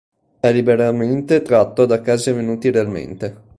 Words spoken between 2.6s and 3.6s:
realmente.